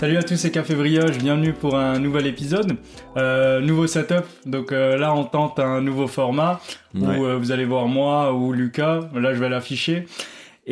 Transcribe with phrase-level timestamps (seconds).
[0.00, 2.72] Salut à tous, c'est Café Brioche, bienvenue pour un nouvel épisode.
[3.18, 6.58] Euh, nouveau setup, donc euh, là on tente un nouveau format
[6.94, 7.20] où Ouais.
[7.20, 10.06] euh, vous allez voir moi ou Lucas, là je vais l'afficher.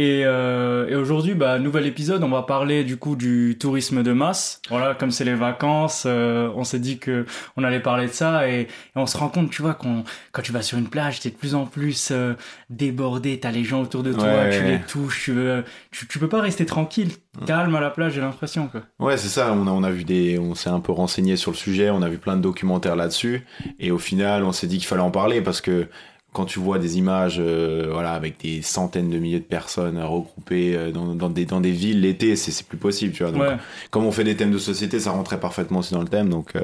[0.01, 4.13] Et, euh, et aujourd'hui, bah, nouvel épisode, on va parler du coup du tourisme de
[4.13, 4.63] masse.
[4.71, 7.27] Voilà, comme c'est les vacances, euh, on s'est dit que
[7.57, 10.41] on allait parler de ça et, et on se rend compte, tu vois, qu'on, quand
[10.43, 12.35] tu vas sur une plage, t'es de plus en plus euh,
[12.71, 14.71] débordé, t'as les gens autour de toi, Ouais, tu ouais.
[14.71, 17.11] les touches, tu veux, tu, tu peux pas rester tranquille,
[17.45, 18.83] calme à la plage, j'ai l'impression quoi.
[19.01, 19.53] Ouais, c'est ça.
[19.53, 21.91] On a, on a vu des, on s'est un peu renseigné sur le sujet.
[21.91, 23.45] On a vu plein de documentaires là-dessus.
[23.81, 25.89] Et au final, on s'est dit qu'il fallait en parler parce que
[26.33, 30.77] quand tu vois des images, euh, voilà, avec des centaines de milliers de personnes regroupées
[30.77, 33.33] euh, dans, dans des, dans des villes l'été, c'est, plus possible, tu vois.
[33.33, 33.57] Donc, Ouais.
[33.91, 36.29] comme on fait des thèmes de société, ça rentrait parfaitement aussi dans le thème.
[36.29, 36.61] Donc, euh,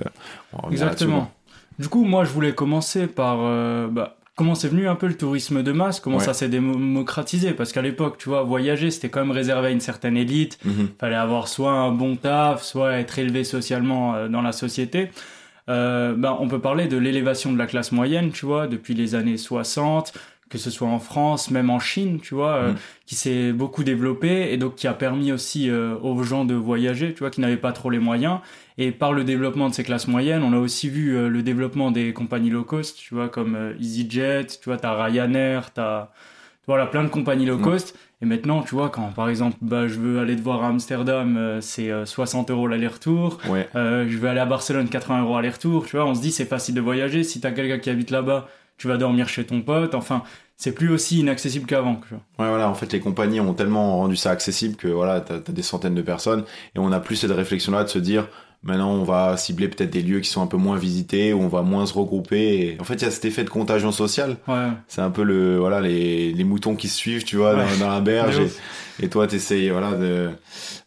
[0.53, 1.31] on Exactement.
[1.79, 5.17] Du coup, moi, je voulais commencer par euh, bah, comment c'est venu un peu le
[5.17, 6.25] tourisme de masse, comment Ouais.
[6.25, 7.53] ça s'est démocratisé?
[7.53, 10.59] Parce qu'à l'époque, tu vois, voyager, c'était quand même réservé à une certaine élite.
[10.63, 10.71] quoi.
[10.73, 10.89] Mhm.
[11.01, 15.11] Fallait avoir soit un bon taf, soit être élevé socialement euh, dans la société.
[15.69, 19.15] Euh, bah, on peut parler de l'élévation de la classe moyenne, tu vois, depuis les
[19.15, 20.13] années 60,
[20.51, 22.77] que ce soit en France, même en Chine, tu vois, euh, Mhm.
[23.07, 27.15] qui s'est beaucoup développé et donc qui a permis aussi euh, aux gens de voyager,
[27.15, 28.41] tu vois, qui n'avaient pas trop les moyens.
[28.77, 31.91] Et par le développement de ces classes moyennes, on a aussi vu euh, le développement
[31.91, 36.11] des compagnies low cost, tu vois, comme EasyJet, tu vois, t'as Ryanair, t'as
[36.67, 37.63] voilà, plein de compagnies low Mhm.
[37.65, 37.97] cost.
[38.23, 41.37] Et maintenant, tu vois, quand par exemple, bah, je veux aller te voir à Amsterdam,
[41.37, 43.39] euh, c'est euh, 60 euros l'aller-retour.
[43.49, 43.69] Ouais.
[43.75, 45.87] Euh, je vais aller à Barcelone, 80 euros aller-retour.
[45.87, 47.25] Tu vois, on se dit c'est facile de voyager.
[47.25, 48.49] Si t'as quelqu'un qui habite là-bas,
[48.79, 49.95] tu vas dormir chez ton pote.
[49.95, 50.23] Enfin,
[50.57, 52.01] c'est plus aussi inaccessible qu'avant.
[52.13, 55.53] Ouais, voilà, en fait, les compagnies ont tellement rendu ça accessible que voilà, t'as as
[55.53, 58.29] des centaines de personnes et on a plus cette réflexion-là de se dire
[58.65, 61.49] maintenant on va cibler peut-être des lieux qui sont un peu moins visités où on
[61.49, 62.59] va moins se regrouper.
[62.61, 62.77] Et...
[62.81, 64.37] En fait, il y a cet effet de contagion sociale.
[64.49, 64.69] Ouais.
[64.89, 67.65] C'est un peu le voilà les, les moutons qui se suivent, tu vois, Ouais.
[67.79, 68.41] dans, dans la berge.
[69.03, 70.31] Et, toi, t'essayes voilà de.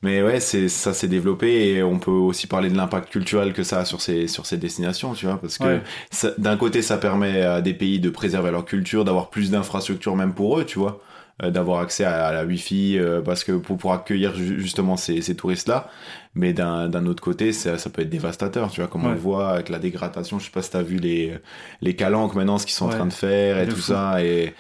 [0.02, 3.64] Mais ouais, c'est ça s'est développé et on peut aussi parler de l'impact culturel que
[3.64, 5.82] ça a sur ces sur ces destinations, tu vois, parce que Ouais.
[6.12, 10.16] ça- d'un côté, ça permet à des pays de préserver leur culture, d'avoir plus d'infrastructures
[10.16, 11.02] même pour eux, tu vois,
[11.42, 15.22] d'avoir accès à, à la Wi-Fi, euh, parce que pour, pour accueillir ju- justement ces,
[15.22, 15.90] ces touristes-là.
[16.36, 19.18] Mais d'un d'un autre côté, ça, ça peut être dévastateur, tu vois, comme on le
[19.18, 20.40] voit avec la dégradation.
[20.40, 21.38] Je sais pas si t'as vu les
[21.82, 22.94] les calanques maintenant, ce qu'ils sont Ouais.
[22.94, 23.82] en train de faire et De tout fou.
[23.84, 24.54] ça et.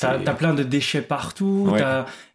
[0.00, 1.68] T'as t'as plein de déchets partout.
[1.70, 1.82] Ouais.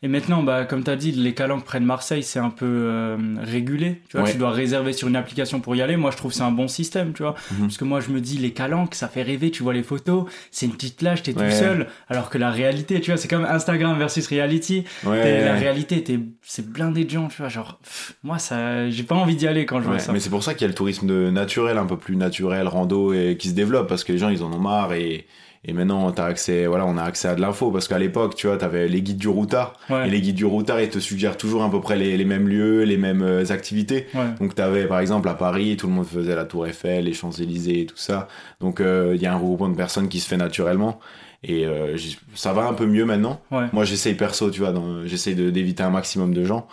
[0.04, 3.18] Et maintenant, bah, comme t'as dit, les calanques près de Marseille, c'est un peu euh,
[3.42, 4.02] régulé.
[4.10, 4.32] Tu vois, Ouais.
[4.34, 5.96] tu dois réserver sur une application pour y aller.
[5.96, 7.36] Moi, je trouve que c'est un bon système, tu vois.
[7.54, 7.62] Mhm.
[7.62, 9.50] Parce que moi, je me dis, les calanques, ça fait rêver.
[9.50, 11.50] Tu vois les photos, c'est une petite plage, t'es Ouais.
[11.50, 11.88] tout seul.
[12.10, 14.84] Alors que la réalité, tu vois, c'est comme Instagram versus reality.
[15.06, 17.50] La réalité, t'es- c'est blindé de gens, tu vois.
[17.50, 20.12] Genre, pff, moi, ça, j'ai pas envie d'y aller quand je vois ça.
[20.12, 22.68] mais c'est pour ça qu'il y a le tourisme de naturel, un peu plus naturel,
[22.68, 25.26] rando, et qui se développe parce que les gens ils en ont marre et,
[25.66, 28.48] et maintenant t'as accès, voilà, on a accès à de l'info parce qu'à l'époque, tu
[28.48, 30.08] vois, t'avais les guides du routard Ouais.
[30.08, 32.48] et les guides du routard ils te suggèrent toujours à peu près les, les mêmes
[32.48, 34.08] lieux, les mêmes euh, activités.
[34.14, 34.22] Ouais.
[34.40, 37.32] Donc t'avais par exemple à Paris, tout le monde faisait la Tour Eiffel, les Champs
[37.32, 38.28] Élysées et tout ça.
[38.60, 41.00] Donc euh, il y a un regroupement de personnes qui se fait naturellement.
[41.46, 41.98] Et euh,
[42.36, 43.42] ça va un peu mieux maintenant.
[43.52, 43.66] Ouais.
[43.74, 46.68] Moi, j'essaye perso, tu vois, j'essaye d'éviter un maximum de gens.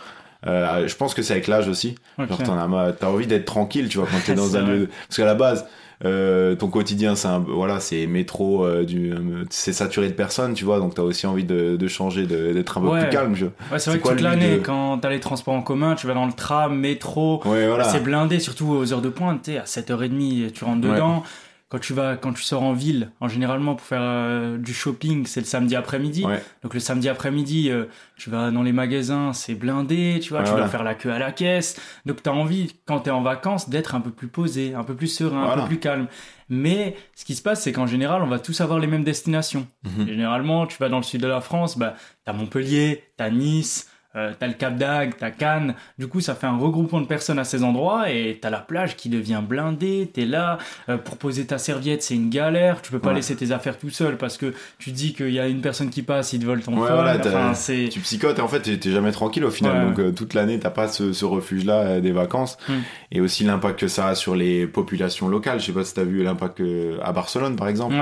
[0.47, 1.97] Euh, je pense que c'est avec l'âge aussi.
[2.19, 2.28] Ok.
[2.28, 4.73] Genre, t'en as, t'as envie d'être tranquille, tu vois, quand t'es dans un vrai.
[4.77, 4.89] lieu.
[5.09, 5.67] Parce qu'à la base,
[6.05, 10.55] euh, ton quotidien, c'est un, voilà, c'est métro, euh, du, euh, c'est saturé de personnes,
[10.55, 13.01] tu vois, donc t'as aussi envie de, de changer, de- d'être un peu Ouais.
[13.03, 13.34] plus calme.
[13.34, 13.45] Je...
[13.71, 16.06] Ouais, c'est vrai que quoi toute l'année, de- quand t'as les transports en commun, tu
[16.06, 17.84] vas dans le tram, métro, Ouais, voilà.
[17.84, 21.22] C'est blindé, surtout aux heures de pointe, sais, à 7h30, tu rentres dedans.
[21.71, 25.25] Quand tu vas, quand tu sors en ville, en généralement pour faire euh, du shopping,
[25.27, 26.25] c'est le samedi après-midi.
[26.25, 26.43] Ouais.
[26.65, 27.85] Donc le samedi après-midi, euh,
[28.17, 30.65] tu vas dans les magasins, c'est blindé, tu vois, Ouais, tu voilà.
[30.65, 31.81] dois faire la queue à la caisse.
[32.07, 35.07] Donc t'as envie, quand t'es en vacances, d'être un peu plus posé, un peu plus
[35.07, 36.09] serein, un peu plus calme.
[36.49, 39.69] Mais ce qui se passe, c'est qu'en général, on va tous avoir les mêmes destinations.
[39.85, 40.09] Mhm.
[40.09, 41.95] Généralement, tu vas dans le sud de la France, bah,
[42.25, 45.75] t'as Montpellier, t'as Nice, euh, t'as le Cap d'Agde, t'as Cannes.
[45.98, 48.97] Du coup, ça fait un regroupement de personnes à ces endroits et t'as la plage
[48.97, 50.10] qui devient blindée.
[50.12, 52.82] T'es là euh, pour poser ta serviette, c'est une galère.
[52.82, 53.16] Tu peux pas Ouais.
[53.16, 56.03] laisser tes affaires tout seul parce que tu dis qu'il y a une personne qui
[56.03, 58.91] passe, il te vole ton Ouais, voilà, enfin, c'est Tu psychotes et en fait t'es
[58.91, 59.84] jamais tranquille au final Ouais.
[59.91, 62.72] donc euh, toute l'année t'as pas ce, ce refuge là des vacances Mm.
[63.13, 66.04] et aussi l'impact que ça a sur les populations locales je sais pas si t'as
[66.04, 66.63] vu l'impact
[67.03, 67.95] à Barcelone par exemple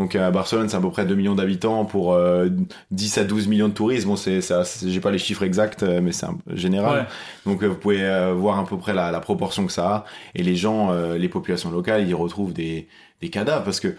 [0.00, 2.48] donc à Barcelone c'est à peu près 2 millions d'habitants pour euh,
[2.90, 6.00] 10 à 12 millions de touristes bon c'est ça j'ai pas les chiffres exacts euh,
[6.02, 7.06] mais c'est général ouais.
[7.44, 10.04] donc euh, vous pouvez euh, voir à peu près la, la proportion que ça a
[10.34, 12.88] et les gens euh, les populations locales ils retrouvent des,
[13.20, 13.94] des cadavres parce que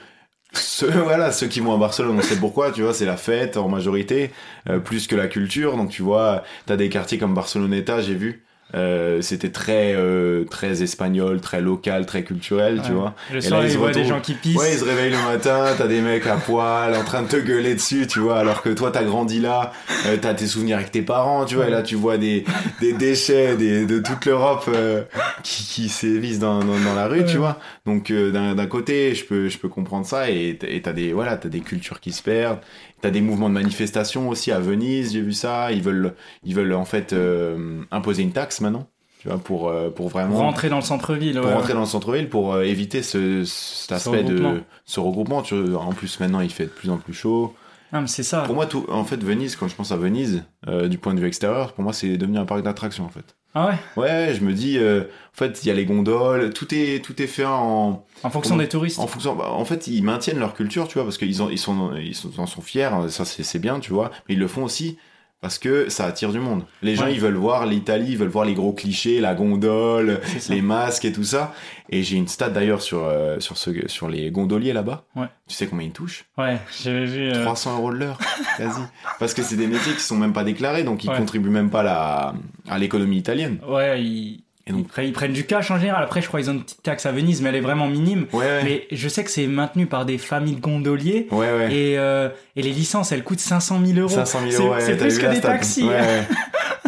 [0.53, 3.56] ceux, voilà, ceux qui vont à Barcelone, on sait pourquoi, tu vois, c'est la fête
[3.56, 4.31] en majorité,
[4.69, 5.77] euh, plus que la culture.
[5.77, 10.81] Donc tu vois, t'as des quartiers comme Barceloneta, j'ai vu, Euh, c'était très euh, très
[10.81, 13.13] espagnol, très local, très culturel, tu vois.
[13.31, 14.56] Le Et soir, là, ils voit des gens qui pissent.
[14.56, 17.35] Ouais, ils se réveillent le matin, t'as des mecs à poil en train de te
[17.35, 19.71] gueuler dessus, tu vois, alors que toi t'as grandi là,
[20.07, 22.45] euh, t'as tes souvenirs avec tes parents, tu vois, et là tu vois des,
[22.79, 25.03] des déchets des, de toute l'Europe euh,
[25.44, 27.59] qui, qui sévissent dans, dans, dans la rue, tu vois.
[27.85, 31.35] Donc euh, d'un d'un côté, je peux, je peux comprendre ça, et t'as des, voilà,
[31.35, 32.59] t'as des cultures qui se perdent,
[33.01, 36.13] t'as des mouvements de manifestation aussi à Venise, j'ai vu ça, ils veulent,
[36.44, 38.88] ils veulent en fait euh, imposer une taxe maintenant,
[39.19, 41.36] tu vois, pour, euh, pour vraiment Pour rentrer dans le centre-ville.
[41.36, 45.42] pour ouais, rentrer dans le centre-ville pour euh, éviter ce, cet aspect de ce regroupement.
[45.42, 47.53] Tu vois, en plus, maintenant, il fait de plus en plus chaud.
[47.94, 48.42] Ah, mais c'est ça.
[48.44, 51.19] Pour moi, tout, en fait, Venise, quand je pense à Venise, euh, du point de
[51.19, 53.36] vue extérieur, pour moi, c'est devenu un parc d'attractions, en fait.
[53.53, 56.74] Ah ouais Ouais, je me dis, euh, en fait, il y a les gondoles, tout
[56.74, 59.00] est, tout est fait en, En fonction des touristes.
[59.00, 59.36] en fonction.
[59.36, 62.15] bah, en fait, ils maintiennent leur culture, tu vois, parce qu'ils ont- ils sont, ils
[62.15, 64.98] sont, en sont fiers, ça c'est c'est bien, tu vois, mais ils le font aussi
[65.41, 66.63] parce que ça attire du monde.
[66.83, 67.13] Les gens, Ouais.
[67.13, 71.11] ils veulent voir l'Italie, ils veulent voir les gros clichés, la gondole, les masques et
[71.11, 71.53] tout ça.
[71.89, 75.03] Et j'ai une stat d'ailleurs sur, euh, sur, ce, sur les gondoliers là-bas.
[75.15, 75.25] Ouais.
[75.47, 76.25] Tu sais combien ils touchent?
[76.38, 77.29] Ouais, j'avais vu.
[77.31, 78.19] euh, 300 euros de l'heure,
[78.57, 78.81] quasi.
[79.19, 81.17] Parce que c'est des métiers qui sont même pas déclarés, donc ils Ouais.
[81.17, 82.33] contribuent même pas la-
[82.69, 83.57] à l'économie italienne.
[83.67, 84.43] Ouais, ils...
[84.67, 86.03] Et donc- ils prennent- ils prennent du cash en général.
[86.03, 88.27] Après, je crois qu'ils ont une petite taxe à Venise, mais elle est vraiment minime.
[88.31, 88.61] Ouais, ouais.
[88.63, 91.27] Mais je sais que c'est maintenu par des familles de gondoliers.
[91.31, 91.73] Ouais, ouais.
[91.73, 94.09] Et, euh, et les licences, elles coûtent 500 000 euros.
[94.09, 95.83] 500 000 C'est- euros, C'est plus que des taxis.
[95.83, 96.27] Ouais, ouais.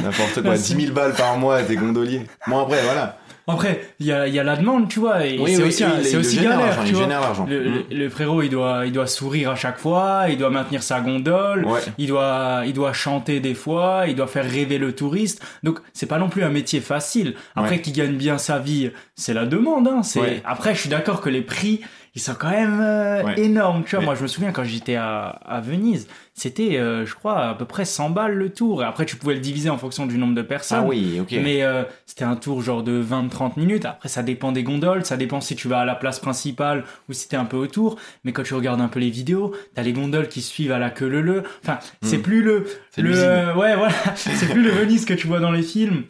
[0.04, 0.52] N'importe quoi.
[0.52, 2.22] Là, 10 c'est- 000 balles par mois, t'es gondolier.
[2.48, 3.18] Bon, après, voilà.
[3.46, 5.26] Après, il y a, y a la demande, tu vois.
[5.26, 7.08] Et Oui, c'est oui, aussi, oui, c'est aussi génère galère, tu vois.
[7.48, 7.84] Le, Mm.
[7.92, 11.02] le- le frérot, il doit, il doit sourire à chaque fois, il doit maintenir sa
[11.02, 11.82] gondole, Ouais.
[11.98, 15.44] il doit, il doit chanter des fois, il doit faire rêver le touriste.
[15.62, 17.34] Donc, c'est pas non plus un métier facile.
[17.56, 17.82] Après, Ouais.
[17.82, 19.88] qu'il gagne bien sa vie, c'est la demande.
[19.90, 20.04] Hein.
[20.04, 20.22] C'est...
[20.22, 20.42] Ouais.
[20.46, 21.82] Après, je suis d'accord que les prix,
[22.16, 23.40] ils sont quand même euh, Ouais.
[23.40, 23.84] énormes.
[23.84, 27.16] Tu vois, Mais- moi, je me souviens quand j'étais à, à Venise, c'était, euh, je
[27.16, 28.84] crois, à peu près 100 balles le tour.
[28.84, 30.80] Et après, tu pouvais le diviser en fonction du nombre de personnes.
[30.84, 31.32] Ah oui, ok.
[31.44, 33.86] Mais euh, c'était un tour genre de 20-30 minutes.
[33.86, 37.14] Après, ça dépend des gondoles, ça dépend si tu vas à la place principale ou
[37.14, 37.98] si t'es un peu autour.
[38.24, 40.90] Mais quand tu regardes un peu les vidéos, t'as les gondoles qui suivent à la
[40.92, 41.44] queue le le.
[41.64, 42.22] Enfin, c'est Hmm.
[42.22, 45.52] plus le, C'est le, euh, ouais, voilà, c'est plus le Venise que tu vois dans
[45.52, 46.04] les films.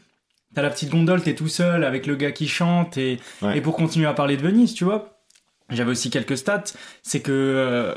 [0.55, 3.57] T'as la petite gondole, t'es tout seul avec le gars qui chante et, Ouais.
[3.57, 5.12] et pour continuer à parler de Venise, tu vois.
[5.69, 6.63] J'avais aussi quelques stats.
[7.01, 7.95] C'est que euh,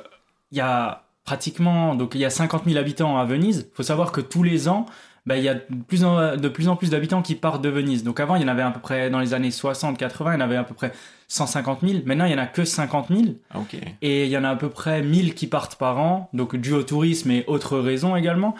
[0.52, 3.68] il y a pratiquement donc il y a 50 000 habitants à Venise.
[3.74, 4.86] Faut savoir que tous les ans,
[5.26, 7.68] bah, il y a de plus en, de plus en plus d'habitants qui partent de
[7.68, 8.04] Venise.
[8.04, 10.34] Donc avant, il y en avait à peu près dans les années 60, 80, il
[10.34, 10.92] y en avait à peu près
[11.26, 12.02] 150 000.
[12.06, 13.76] Maintenant, il y en a que 50 000 Ah, ok.
[14.02, 16.72] et il y en a à peu près 1000 qui partent par an, donc dû
[16.72, 18.54] au tourisme et autres raisons également.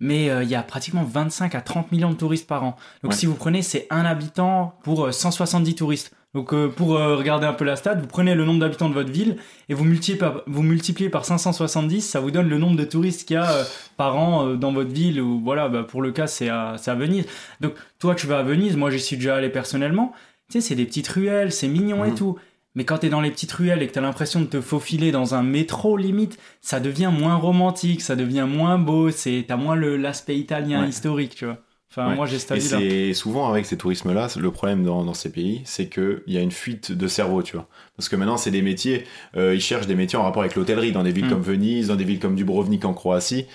[0.00, 2.74] Mais euh, il y a pratiquement 25 à 30 millions de touristes par an.
[3.04, 3.16] Donc Ouais.
[3.18, 6.12] si vous prenez, c'est un habitant pour euh, 170 touristes.
[6.34, 8.94] Donc euh, pour euh, regarder un peu la stat, vous prenez le nombre d'habitants de
[8.94, 9.36] votre ville
[9.68, 13.26] et vous multipliez par, vous multipliez par 570, ça vous donne le nombre de touristes
[13.26, 13.64] qu'il y a euh,
[13.96, 15.20] par an euh, dans votre ville.
[15.20, 17.26] Ou voilà, bah, pour le cas, c'est à, à Venise.
[17.60, 20.12] Donc toi, tu vas à Venise, moi j'y suis déjà allé personnellement.
[20.48, 22.14] Tu sais, c'est des petites ruelles, c'est mignon et Mhm.
[22.16, 22.38] tout.
[22.76, 25.34] Mais quand t'es dans les petites ruelles et que t'as l'impression de te faufiler dans
[25.34, 29.96] un métro limite, ça devient moins romantique, ça devient moins beau, c'est t'as moins le
[29.96, 30.88] l'aspect italien Ouais.
[30.88, 31.58] historique, tu vois.
[31.90, 32.14] Enfin, Ouais.
[32.14, 32.78] moi j'ai cet Et avis-là.
[32.78, 36.40] c'est souvent avec ces tourismes-là, le problème dans, dans ces pays, c'est qu'il y a
[36.40, 37.66] une fuite de cerveau, tu vois.
[37.96, 39.04] Parce que maintenant, c'est des métiers,
[39.36, 41.30] euh, ils cherchent des métiers en rapport avec l'hôtellerie, dans des villes Mm.
[41.30, 43.46] comme Venise, dans des villes comme Dubrovnik en Croatie.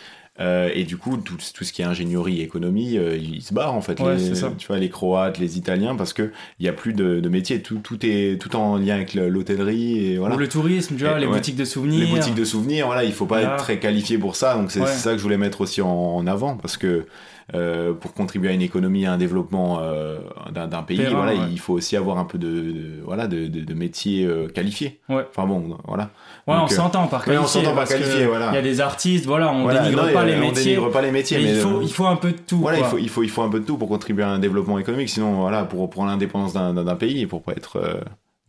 [0.41, 3.73] Euh, et du coup, tout, tout ce qui est ingénierie, économie, euh, ils se barrent
[3.73, 3.97] en fait.
[4.01, 4.33] Ouais, les.
[4.57, 7.61] Tu vois, les Croates, les Italiens, parce que il y a plus de, de métiers.
[7.61, 10.35] Tout, tout est tout en lien avec le- l'hôtellerie et voilà.
[10.35, 11.31] Ou le tourisme, tu vois, Et- les ouais.
[11.31, 12.01] boutiques de souvenirs.
[12.01, 14.55] Les boutiques de souvenirs, voilà, il faut pas être très qualifié pour ça.
[14.57, 14.87] Donc c'est Ouais.
[14.87, 17.05] ça que je voulais mettre aussi en, en avant parce que
[17.53, 20.17] euh, pour contribuer à une économie, à un développement euh,
[20.51, 21.47] d'un pays, voilà, ouais.
[21.51, 24.99] il faut aussi avoir un peu de, de- voilà de, de- de métiers euh, qualifiés.
[25.09, 25.25] Ouais.
[25.29, 26.09] Enfin bon, voilà.
[26.47, 27.43] Ouais, Donc, on s'entend par qualifié.
[27.45, 28.49] on s'entend par parce que qualifié, voilà.
[28.51, 30.63] Il y a des artistes, voilà, on Voilà, dénigre non, pas les on métiers.
[30.75, 32.57] dénigre pas les métiers, mais mais il faut, il faut un peu de tout.
[32.57, 34.39] voilà, il faut, il faut, il faut un peu de tout pour contribuer à un
[34.39, 35.09] développement économique.
[35.09, 37.79] Sinon, voilà, pour pour l'indépendance d'un pays et pour pas être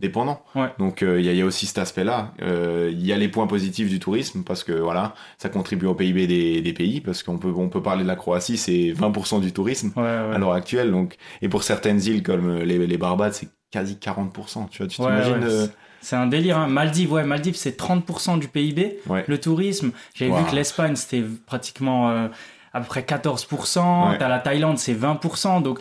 [0.00, 0.42] dépendant.
[0.54, 0.68] Ouais.
[0.78, 2.32] Donc euh, il y, a- il y a aussi cet aspect-là.
[2.42, 5.94] Euh, Il y a les points positifs du tourisme parce que voilà, ça contribue au
[5.94, 9.40] PIB des, des pays parce qu'on peut on peut parler de la Croatie, c'est 20%
[9.40, 10.34] du tourisme Ouais, ouais.
[10.34, 10.90] à l'heure actuelle.
[10.90, 14.68] Donc et pour certaines îles comme euh, les, les Barbades, c'est quasi 40%.
[14.70, 15.66] Tu vois, tu t'imagines ouais, euh,
[16.00, 16.58] C'est un délire.
[16.58, 16.68] Hein.
[16.68, 18.98] Maldives, ouais, Maldives, c'est 30% du PIB.
[19.08, 19.24] Ouais.
[19.26, 22.28] Le tourisme, j'avais vu que l'Espagne, c'était pratiquement euh,
[22.72, 24.10] à peu près 14%.
[24.10, 24.18] Ouais.
[24.18, 25.62] T'as la Thaïlande, c'est 20%.
[25.62, 25.80] Donc,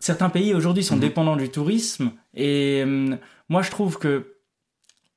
[0.00, 1.00] certains pays aujourd'hui sont Mhm.
[1.00, 2.12] dépendants du tourisme.
[2.34, 3.18] Et hum,
[3.48, 4.34] moi, je trouve que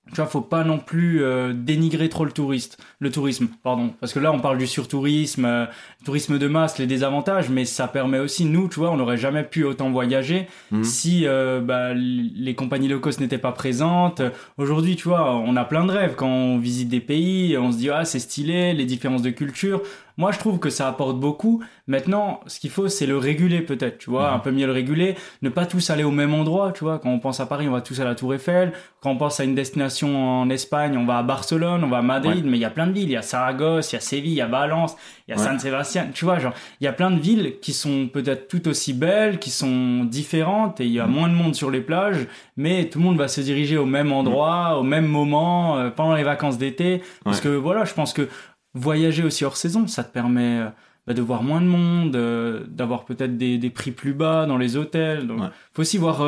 [0.10, 4.12] tu vois, faut pas non plus euh, dénigrer trop le touriste, le tourisme, pardon, parce
[4.14, 5.66] que là on parle du surtourisme, euh,
[6.04, 9.44] tourisme de masse, les désavantages, mais ça permet aussi nous, tu vois, on n'aurait jamais
[9.44, 10.84] pu autant voyager Mhm.
[10.84, 14.22] si euh, bah, les compagnies low cost n'étaient pas présentes.
[14.58, 17.78] Aujourd'hui, tu vois, on a plein de rêves quand on visite des pays, on se
[17.78, 19.82] dit ah c'est stylé, les différences de culture.
[20.18, 21.64] moi je trouve que ça apporte beaucoup.
[21.88, 24.36] Maintenant, ce qu'il faut, c'est le réguler peut-être, tu vois, Mhm.
[24.36, 27.00] un peu mieux le réguler, ne pas tous aller au même endroit, tu vois.
[27.00, 28.74] Quand on pense à Paris, on va tous à la Tour Eiffel.
[29.02, 32.02] Quand on pense à une destination en Espagne, on va à Barcelone, on va à
[32.04, 33.10] Madrid, mais il y a plein de villes.
[33.10, 34.96] Il y a Saragosse, il y a Séville, il y a Valence,
[35.28, 35.44] il y a Ouais.
[35.48, 35.58] San
[36.14, 39.40] Tu vois, genre, il y a plein de villes qui sont peut-être tout aussi belles,
[39.40, 41.14] qui sont différentes, et il y a Mhm.
[41.14, 44.12] moins de monde sur les plages, mais tout le monde va se diriger au même
[44.12, 47.02] endroit, au même moment, euh, pendant les vacances d'été.
[47.24, 47.44] Parce Ouais.
[47.44, 48.28] que voilà, je pense que
[48.74, 50.68] voyager aussi hors saison, ça te permet euh,
[51.08, 54.58] bah, de voir moins de monde, euh, d'avoir peut-être des, des prix plus bas dans
[54.58, 55.28] les hôtels.
[55.28, 55.48] Donc, Ouais.
[55.74, 56.22] faut aussi voir,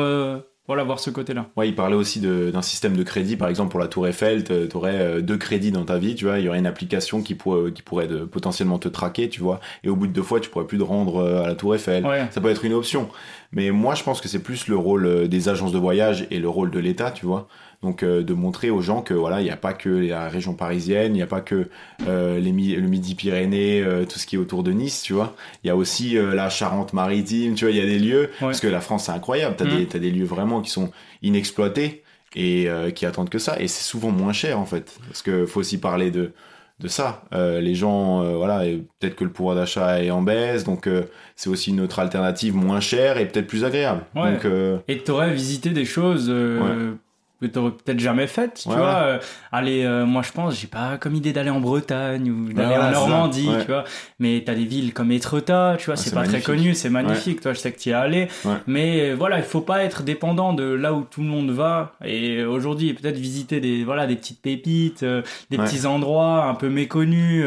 [0.66, 1.46] voilà, voir ce côté-là.
[1.56, 4.76] Ouais, il parlait aussi d'un système de crédit, par exemple pour la Tour Eiffel, tu
[4.76, 7.72] aurais deux crédits dans ta vie, tu vois, il y aurait une application qui, pourrait
[7.72, 10.48] qui pourrait de- potentiellement te traquer, tu vois, et au bout de deux fois, tu
[10.50, 12.06] pourrais plus te rendre euh, à la Tour Eiffel.
[12.06, 12.26] Ouais.
[12.30, 13.08] Ça peut être une option.
[13.52, 16.38] Mais moi, je pense que c'est plus le rôle euh, des agences de voyage et
[16.38, 17.46] le rôle de l'État, tu vois.
[17.84, 20.54] Donc, euh, de montrer aux gens que voilà, il n'y a pas que la région
[20.54, 21.68] parisienne, il n'y a pas que
[22.08, 25.36] euh, les le Midi-Pyrénées, euh, tout ce qui est autour de Nice, tu vois.
[25.62, 28.30] Il y a aussi euh, la Charente-Maritime, tu vois, il y a des lieux.
[28.40, 29.54] Parce que la France, c'est incroyable.
[29.58, 29.76] T'as Mm.
[29.76, 30.90] des, t'as des lieux vraiment qui sont
[31.22, 32.02] inexploités
[32.36, 33.60] et qui attendent que ça.
[33.60, 34.98] Et c'est souvent moins cher, en fait.
[35.06, 36.32] Parce que faut aussi parler de
[36.80, 37.22] de ça.
[37.32, 40.88] Euh, les gens, euh, voilà, et peut-être que le pouvoir d'achat est en baisse, donc
[40.88, 41.04] euh,
[41.36, 44.02] c'est aussi une autre alternative moins chère et peut-être plus agréable.
[44.16, 44.32] Ouais.
[44.32, 46.28] Donc, Et t'aurais visité des choses
[47.46, 48.86] que t'aurais peut-être jamais faites, tu Ouais, vois.
[48.86, 48.94] ouais.
[49.04, 49.18] Euh,
[49.52, 52.90] aller, euh, moi je pense, j'ai pas comme idée d'aller en Bretagne ou d'aller en.
[52.90, 53.84] Normandie, tu vois.
[54.18, 57.40] Mais t'as des villes comme Étretat, tu vois, Ah, c'est pas très connu, c'est magnifique,
[57.40, 58.28] toi, je sais que tu y es allé.
[58.66, 61.92] Mais voilà, il faut pas être dépendant de là où tout le monde va.
[62.04, 66.68] Et aujourd'hui, peut-être visiter des, voilà, des petites pépites, euh, des petits endroits un peu
[66.68, 67.44] méconnus.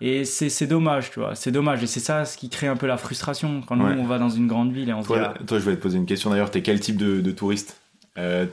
[0.00, 1.82] et c'est dommage, tu vois, c'est dommage.
[1.82, 4.28] Et c'est ça ce qui crée un peu la frustration quand nous on va dans
[4.30, 6.30] une grande ville et on se dit, ah, toi, je vais te poser une question
[6.30, 6.50] d'ailleurs.
[6.50, 7.80] T'es quel type de, de touriste?
[8.18, 8.46] Euh,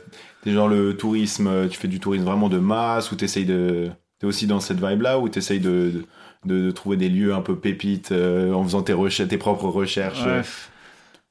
[0.43, 3.91] T'es genre le tourisme, euh, tu fais du tourisme vraiment de masse ou t'essayes de.
[4.19, 6.05] T'es aussi dans cette vibe-là ou t'essayes de,
[6.45, 9.67] de, de trouver des lieux un peu pépites euh, en faisant tes, recherches, tes propres
[9.67, 10.25] recherches?
[10.25, 10.41] Ouais.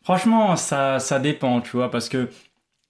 [0.02, 2.28] Franchement, ça, ça dépend, tu vois, parce que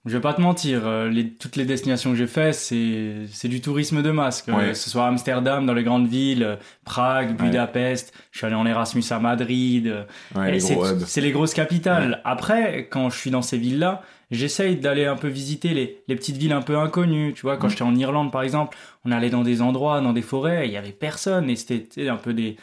[0.06, 3.60] je vais pas te mentir, euh, les, toutes les destinations que j'ai fait, c'est, du
[3.60, 4.74] tourisme de masse, que Ouais.
[4.74, 9.18] ce soit Amsterdam, dans les grandes villes, Prague, Budapest, je suis allé en Erasmus à
[9.18, 12.22] Madrid, Ouais, c'est les grosses capitales.
[12.24, 16.36] Après, quand je suis dans ces villes-là, j'essaye d'aller un peu visiter les, les petites
[16.36, 17.70] villes un peu inconnues, tu vois, quand Mm.
[17.70, 20.76] j'étais en Irlande par exemple, on allait dans des endroits, dans des forêts, il y
[20.76, 22.56] avait personne, et c'était un peu des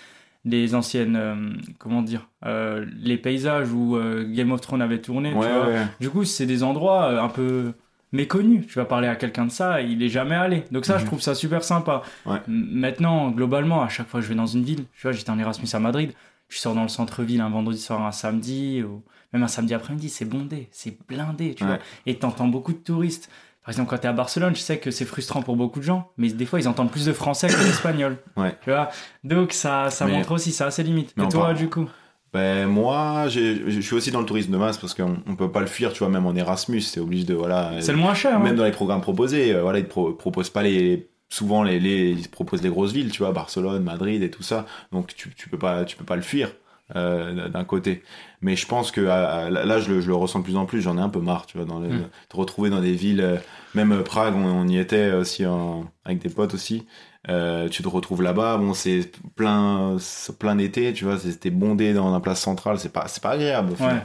[0.46, 1.36] des anciennes euh,
[1.78, 5.68] comment dire euh, les paysages où euh, Game of Thrones avait tourné tu Ouais, vois.
[5.68, 5.86] ouais.
[6.00, 7.74] du coup c'est des endroits un peu
[8.14, 11.02] méconnus tu vas parler à quelqu'un de ça il est jamais allé donc ça je
[11.02, 11.08] Mhm.
[11.08, 12.38] trouve ça super sympa Ouais.
[12.48, 15.40] Maintenant globalement à chaque fois que je vais dans une ville tu vois j'étais en
[15.40, 16.14] Erasmus à Madrid
[16.48, 19.02] je sors dans le centre-ville un vendredi soir un samedi ou
[19.34, 21.70] même un samedi après-midi c'est bondé c'est blindé tu Ouais.
[21.70, 23.30] vois et t'entends beaucoup de touristes
[23.64, 26.10] par exemple, quand t'es à Barcelone, je sais que c'est frustrant pour beaucoup de gens,
[26.16, 28.16] mais des fois, ils entendent plus de français que d'espagnol.
[28.38, 28.56] Ouais.
[28.64, 28.88] Tu vois?
[29.26, 31.12] Donc, ça, ça Mais- montre aussi, ça a ses limites.
[31.18, 31.86] mais Et toi, du coup?
[32.32, 35.60] Ben moi, je suis aussi dans le tourisme de masse parce qu'on on peut pas
[35.60, 37.74] le fuir, tu vois, même en Erasmus, c'est obligé de voilà.
[37.82, 38.40] C'est le moins cher.
[38.40, 38.56] Même hein.
[38.56, 42.30] dans les programmes proposés, euh, voilà, ils pro- proposent pas les souvent les, les ils
[42.30, 44.66] proposent les grosses villes, tu vois, Barcelone, Madrid et tout ça.
[44.94, 46.54] Donc tu, tu peux pas tu peux pas le fuir
[46.96, 48.03] euh, d'un côté.
[48.41, 50.65] Mais je pense que à- à- là je le, je le ressens de plus en
[50.65, 52.10] plus, j'en ai un peu marre, tu vois, dans les, Mm.
[52.29, 53.38] te retrouver dans des villes euh,
[53.75, 56.86] même euh, Prague, on, on y était aussi en- avec des potes aussi.
[57.29, 59.98] Euh, tu te retrouves là-bas, bon c'est plein
[60.39, 63.74] plein d'été, tu vois, c'était bondé dans la place centrale, c'est pas c'est pas agréable.
[63.82, 64.01] Ouais.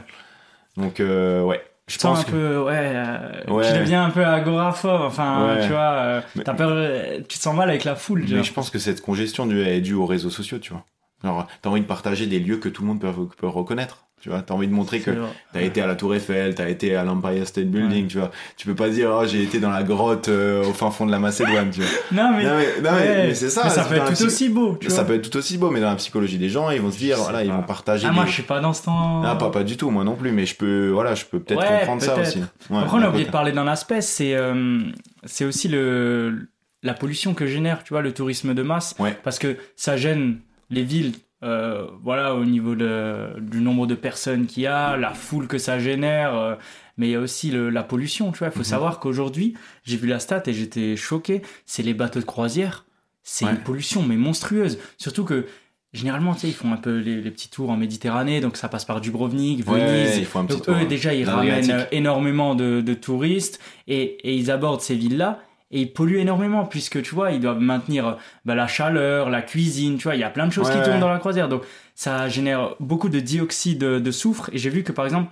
[0.75, 2.93] Donc euh, ouais, je pense un que peu, ouais,
[3.47, 3.71] Ouais.
[3.71, 5.61] tu deviens un peu agoraphobe, enfin, Ouais.
[5.65, 8.79] tu vois, t'as peur, tu te sens mal avec la foule, Mais je pense que
[8.79, 10.83] cette congestion est due aux réseaux sociaux, tu vois.
[11.23, 14.27] Genre, t'as envie de partager des lieux que tout le monde peut, peut reconnaître, tu
[14.29, 14.41] vois.
[14.41, 15.11] T'as envie de montrer que
[15.53, 18.29] t'as été à la Tour Eiffel, t'as été à l'Empire State Building, tu vois.
[18.57, 21.11] Tu peux pas dire, oh, j'ai été dans la grotte euh, au fin fond de
[21.11, 21.89] la Macédoine, tu vois.
[22.11, 23.27] Non, mais, non, mais, non, mais- ouais.
[23.27, 23.61] mais c'est ça.
[23.63, 25.05] Mais ça peut être tout aussi beau, tu Ça vois.
[25.05, 27.15] peut être tout aussi beau, mais dans la psychologie des gens, ils vont se dire,
[27.17, 27.55] voilà, sais ils pas.
[27.55, 28.15] vont partager Ah, des...
[28.15, 29.23] moi, je suis pas dans ce temps.
[29.23, 31.61] Ah, pas, pas du tout, moi non plus, mais je peux, voilà, je peux peut-être
[31.61, 32.39] Ouais, comprendre ça aussi.
[32.69, 34.81] Ouais, Après, on a oublié de parler d'un aspect, c'est euh,
[35.23, 36.49] c'est aussi le
[36.85, 40.39] la pollution que génère, tu vois, le tourisme de masse, parce que ça gêne
[40.73, 41.13] les villes.
[41.45, 45.57] euh, voilà, au niveau de, du nombre de personnes qu'il y a, la foule que
[45.57, 46.55] ça génère, euh,
[46.95, 48.47] mais il y a aussi le- la pollution, tu vois.
[48.47, 48.63] Il faut Mhm.
[48.63, 49.53] savoir qu'aujourd'hui,
[49.83, 52.85] j'ai vu la stat et j'étais choqué, c'est les bateaux de croisière,
[53.23, 53.51] c'est Ouais.
[53.51, 54.79] une pollution, mais monstrueuse.
[54.97, 55.45] Surtout que,
[55.91, 58.69] généralement, tu sais, ils font un peu les, les petits tours en Méditerranée, donc ça
[58.69, 60.85] passe par Dubrovnik, Ouais, Venise, un petit donc tour, eux, hein.
[60.85, 65.41] déjà, ils ramènent euh, énormément de, de touristes et, et ils abordent ces villes-là
[65.73, 68.13] et ils polluent énormément puisque, tu vois, ils doivent maintenir euh,
[68.45, 70.79] bah, la chaleur, la cuisine, tu vois, il y a plein de choses Ouais, qui
[70.83, 70.99] tournent ouais.
[70.99, 71.49] dans la croisière.
[71.49, 71.63] Donc,
[71.95, 75.31] ça génère beaucoup de dioxyde de soufre et j'ai vu que, par exemple,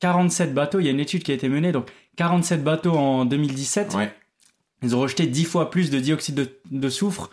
[0.00, 3.24] 47 bateaux, il y a une étude qui a été menée, donc 47 bateaux en
[3.24, 4.12] 2017, Ouais.
[4.82, 7.30] ils ont rejeté 10 fois plus de dioxyde de, de soufre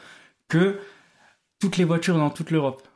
[0.48, 0.80] que
[1.60, 2.88] toutes les voitures dans toute l'Europe.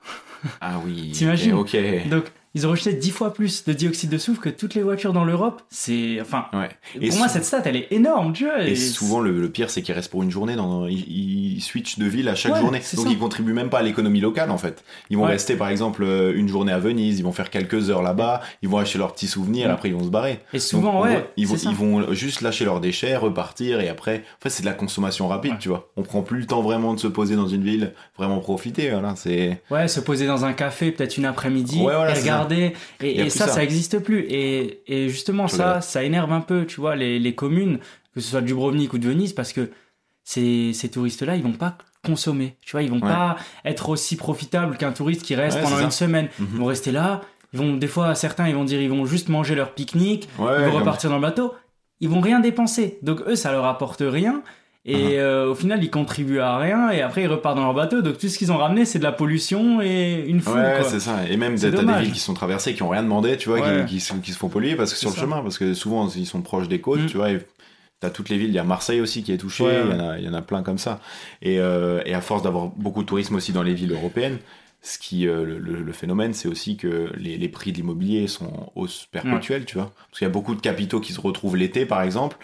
[0.62, 1.12] Ah oui.
[1.14, 1.76] T'imagines Ok.
[2.10, 5.14] Donc, ils ont rejeté dix fois plus de dioxyde de soufre que toutes les voitures
[5.14, 5.62] dans l'Europe.
[5.70, 6.70] C'est, enfin, Ouais.
[6.94, 8.64] pour Et moi, sou- cette stat, elle est énorme, tu vois.
[8.64, 10.56] Et souvent, le, le pire, c'est qu'ils restent pour une journée.
[10.56, 12.80] Dans, ils, ils switchent de ville à chaque Ouais, journée.
[12.96, 13.12] Donc, ça.
[13.12, 14.84] ils contribuent même pas à l'économie locale, en fait.
[15.10, 15.32] Ils vont Ouais.
[15.32, 17.20] rester, par exemple, euh, une journée à Venise.
[17.20, 18.42] Ils vont faire quelques heures là-bas.
[18.62, 19.68] Ils vont acheter leurs petits souvenirs.
[19.68, 19.74] Ouais.
[19.74, 20.40] Après, ils vont se barrer.
[20.54, 23.82] Et souvent, ouais, ils, vont, ils juste lâcher leurs déchets, repartir.
[23.82, 25.90] Et après, en fait, c'est de la consommation rapide, tu vois.
[25.98, 28.90] On prend plus le temps vraiment de se poser dans une ville, vraiment profiter.
[28.92, 29.62] Voilà, c'est.
[29.70, 32.14] Ouais, se poser dans un café peut-être une après-midi Ouais, voilà,
[32.46, 32.74] regarder.
[33.02, 33.54] Et, ça, ça.
[33.56, 34.25] ça existe plus.
[34.30, 37.80] Et, et justement, ça, ça énerve un peu, tu vois, les, les communes,
[38.14, 39.70] que ce soit de Dubrovnik ou de Venise, parce que
[40.24, 42.56] ces, ces touristes-là, ils vont pas consommer.
[42.62, 43.02] Tu vois, ils vont Ouais.
[43.12, 46.30] pas être aussi profitables qu'un touriste qui reste Ouais, pendant une semaine.
[46.40, 46.48] Mhm.
[46.54, 47.22] Ils vont rester là.
[47.54, 50.28] Ils vont, des fois, certains, ils vont dire, ils vont juste manger leur pique-nique.
[50.40, 51.54] Ouais, ils vont repartir dans le bateau.
[52.02, 53.00] Ils vont rien dépenser.
[53.02, 54.42] Donc eux, ça leur apporte rien.
[54.88, 55.18] Et Uh-huh.
[55.18, 56.92] euh, au final, ils contribuent à rien.
[56.92, 58.01] Et après, ils repartent dans leur bateau.
[58.04, 60.60] Donc tout ce qu'ils ont ramené, c'est de la pollution et une foule.
[60.60, 61.22] Ouais, c'est ça.
[61.27, 63.86] Et même, t'as des villes qui sont traversées, qui ont rien demandé, tu vois, Ouais.
[63.88, 66.08] qui, qui, se- qui se font polluer parce que sur le chemin, parce que souvent,
[66.15, 67.06] ils sont proches des côtes, Mm.
[67.08, 67.32] tu vois.
[67.32, 67.39] et
[68.01, 70.01] T'as toutes les villes, il y a Marseille aussi qui est touchée, Ouais, il, y
[70.01, 71.00] en a, y en a plein comme ça.
[71.42, 74.38] Et, euh, et à force d'avoir beaucoup de tourisme aussi dans les villes européennes,
[74.88, 78.46] ce qui, euh, le, le- phénomène, c'est aussi que les, les prix de l'immobilier sont
[78.46, 79.92] en hausse perpétuelle, tu vois.
[80.10, 82.38] Parce qu'il y a beaucoup de capitaux qui se retrouvent l'été, par exemple.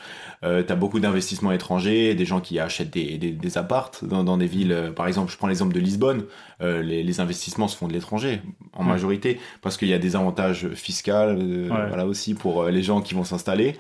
[0.44, 4.38] Euh, T'as beaucoup d'investissements étrangers, des gens qui achètent des, des, des appartes dans, dans
[4.38, 4.72] des villes.
[4.72, 6.24] euh, Par exemple, je prends l'exemple de Lisbonne.
[6.62, 8.42] Euh, les, les investissements se font de l'étranger,
[8.74, 8.90] en Ouais.
[8.90, 11.88] majorité, parce qu'il y a des avantages fiscaux, euh, Ouais.
[11.90, 13.76] voilà aussi, pour euh, les gens qui vont s'installer.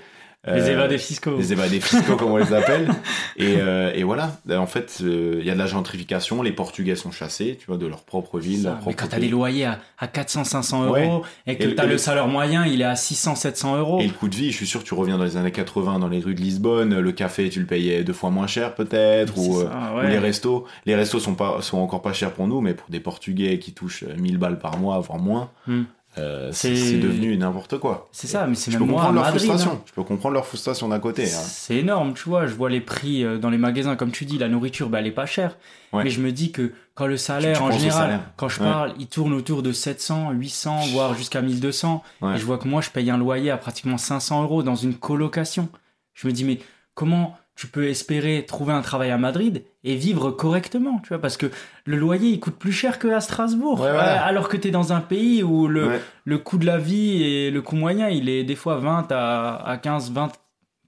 [0.47, 1.37] Les Euh, évadés fiscaux.
[1.37, 2.89] les évadés fiscaux, comme on les appelle.
[3.37, 6.95] Et, euh, et voilà, en fait, euh, il y a de la gentrification, les Portugais
[6.95, 10.07] sont chassés, tu vois, de leur propre ville, mais quand t'as des loyers à, à
[10.07, 11.21] 400-500 euros Ouais.
[11.45, 13.99] et que t'as le le- salaire moyen, il est à 600-700 euros.
[14.01, 16.07] Et le coût de vie, je suis sûr tu reviens dans les années 80 dans
[16.07, 19.59] les rues de Lisbonne, le café tu le payais deux fois moins cher peut-être, ou,
[19.61, 20.65] euh, les restos.
[20.87, 23.73] Les restos sont, pas, sont encore pas chers pour nous, mais pour des Portugais qui
[23.73, 25.83] touchent euh, 1000 balles par mois, voire moins, Hmm.
[26.17, 28.09] Euh, c'est devenu n'importe quoi.
[28.11, 29.39] C'est ça, mais c'est même peux moi à comprendre leur Madrid.
[29.47, 29.71] frustration.
[29.79, 29.83] hein.
[29.85, 31.23] Je peux comprendre leur frustration d'un côté.
[31.23, 31.27] hein.
[31.41, 32.47] C'est énorme, tu vois.
[32.47, 35.07] Je vois les prix euh, dans les magasins, comme tu dis, la nourriture, bah, elle
[35.07, 35.57] est pas chère.
[35.93, 36.03] Ouais.
[36.03, 38.19] Mais je me dis que quand le salaire, tu en général, salaire.
[38.37, 38.65] quand je Ouais.
[38.65, 42.03] parle, il tourne autour de 700, 800, voire jusqu'à 1200.
[42.21, 42.35] Ouais.
[42.35, 44.95] Et je vois que moi, je paye un loyer à pratiquement 500 euros dans une
[44.95, 45.69] colocation.
[46.13, 46.59] Je me dis, mais
[46.93, 51.37] comment tu peux espérer trouver un travail à Madrid et vivre correctement, tu vois, parce
[51.37, 51.45] que
[51.85, 53.81] le loyer, il coûte plus cher qu'à Strasbourg.
[53.81, 53.87] Ouais.
[53.87, 56.01] Euh, alors que tu es dans un pays où le, Ouais.
[56.25, 59.57] le coût de la vie et le coût moyen, il est des fois 20 à,
[59.63, 60.31] à 15, 20,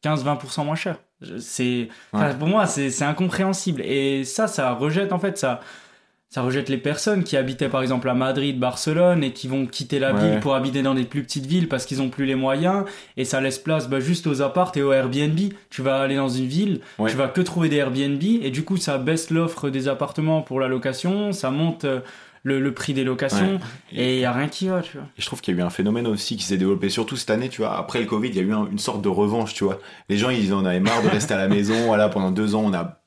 [0.03, 0.97] 15-20% moins cher.
[1.38, 1.89] C'est,
[2.39, 3.81] pour moi, c'est c'est incompréhensible.
[3.83, 5.59] Et ça, ça rejette, en fait, ça,
[6.33, 9.99] ça rejette les personnes qui habitaient, par exemple, à Madrid, Barcelone, et qui vont quitter
[9.99, 10.19] la Ouais.
[10.31, 12.85] ville pour habiter dans des plus petites villes parce qu'ils ont plus les moyens.
[13.17, 15.39] Et ça laisse place bah, juste aux appartes et aux Airbnb.
[15.69, 17.11] Tu vas aller dans une ville, Ouais.
[17.11, 20.59] tu vas que trouver des Airbnb, et du coup, ça baisse l'offre des appartements pour
[20.59, 21.99] la location, ça monte euh,
[22.45, 23.99] le, le prix des locations, Ouais.
[23.99, 25.05] et il y a rien qui va, tu vois.
[25.17, 27.29] Et je trouve qu'il y a eu un phénomène aussi qui s'est développé, surtout cette
[27.29, 27.77] année, tu vois.
[27.77, 29.79] Après le Covid, il y a eu un- une sorte de revanche, tu vois.
[30.09, 31.75] Les gens, ils en avaient marre de rester à la maison.
[31.85, 32.99] Voilà, pendant deux ans, on n'a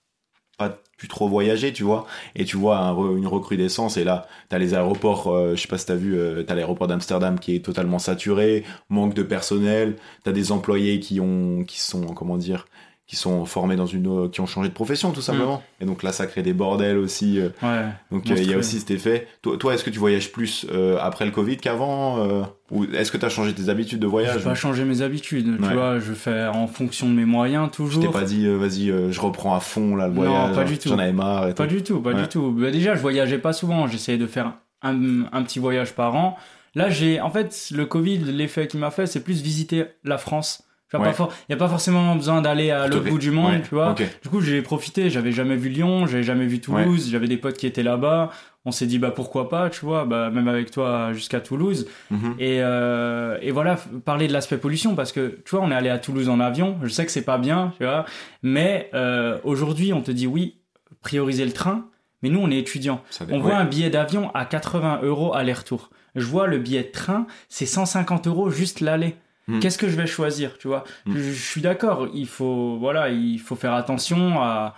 [0.57, 2.07] pas pu trop voyager, tu vois.
[2.35, 3.97] Et tu vois une recrudescence.
[3.97, 6.87] Et là, t'as les aéroports, euh, je sais pas si t'as vu, euh, t'as l'aéroport
[6.87, 9.97] d'Amsterdam qui est totalement saturé, manque de personnel.
[10.25, 12.66] T'as des employés qui ont, qui sont, comment dire,
[13.07, 15.62] qui sont formés dans une, euh, qui ont changé de profession, tout simplement.
[15.81, 17.38] Et donc là, ça crée des bordels aussi.
[17.38, 17.85] euh, Ouais.
[18.11, 19.29] donc euh, il y a aussi cet effet.
[19.42, 22.42] Toi, toi est-ce que tu voyages plus euh, après le Covid qu'avant euh,
[22.73, 24.37] Ou est-ce que tu as changé tes habitudes de Je voyage?
[24.38, 25.69] Vais pas changer mes habitudes, Ouais.
[25.69, 28.03] tu vois, je fais en fonction de mes moyens Je toujours.
[28.03, 30.55] t'ai pas dit, vas-y, je reprends à fond là le Non, voyage.
[30.57, 30.88] pas du tout.
[30.88, 31.75] J'en avais marre et Pas tout.
[31.77, 32.23] du tout, pas Ouais.
[32.23, 32.51] du tout.
[32.51, 36.37] Bah, déjà, je voyageais pas souvent, j'essayais de faire un, un petit voyage par an.
[36.75, 40.64] Là, j'ai, en fait, le Covid, l'effet qu'il m'a fait, c'est plus visiter la France.
[40.92, 41.12] Il Ouais.
[41.49, 43.90] n'y a pas forcément besoin d'aller à l'autre bout du monde, Ouais, tu vois.
[43.90, 44.05] ok.
[44.22, 47.57] Du coup, j'ai profité, j'avais jamais vu Lyon, j'avais jamais vu Toulouse, j'avais des potes
[47.57, 48.31] qui étaient là-bas.
[48.64, 51.88] On s'est dit, bah pourquoi pas, tu vois, bah, même avec toi jusqu'à Toulouse.
[52.11, 52.35] Mhm.
[52.38, 55.88] Et, euh, et voilà, parler de l'aspect pollution, parce que, tu vois, on est allé
[55.88, 58.05] à Toulouse en avion, je sais que c'est pas bien, tu vois,
[58.42, 60.59] mais euh, aujourd'hui, on te dit, oui,
[61.03, 61.87] prioriser le train,
[62.22, 63.03] mais nous, on est étudiants.
[63.31, 65.90] On voit un billet d'avion à 80 euros aller-retour.
[66.14, 69.16] Je vois le billet de train, c'est 150 euros juste l'aller.
[69.48, 69.61] Hmm.
[69.61, 70.85] Qu'est-ce que je vais choisir, tu vois?
[71.04, 71.14] Hmm.
[71.16, 74.74] je, je suis d'accord, il faut, voilà, il faut faire attention à,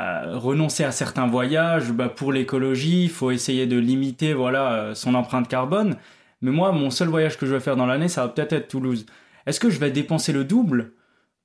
[0.00, 4.94] à renoncer à certains voyages bah, pour l'écologie, il faut essayer de limiter voilà, euh,
[4.94, 5.96] son empreinte carbone.
[6.40, 8.68] Mais moi, mon seul voyage que je vais faire dans l'année, ça va peut-être être
[8.68, 9.04] Toulouse.
[9.44, 10.92] Est-ce que je vais dépenser le double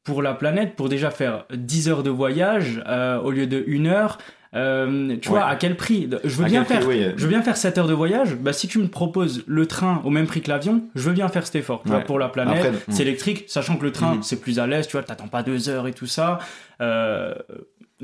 [0.06, 3.88] pour la planète pour déjà faire 10 heures de voyage euh, au lieu de 1
[3.88, 4.20] heure
[4.54, 5.40] Euh, Tu Ouais.
[5.40, 7.58] vois, à quel prix Je veux À bien faire prix, oui, je veux bien faire
[7.58, 10.50] 7 heures de voyage, bah si tu me proposes le train au même prix que
[10.50, 11.96] l'avion, je veux bien faire cet effort, tu Ouais.
[11.98, 12.74] vois, pour la planète.
[12.90, 14.24] C'est électrique, sachant que le train, Mhm.
[14.24, 16.40] c'est plus à l'aise, tu vois, t'attends pas deux heures et tout ça.
[16.82, 17.34] Euh,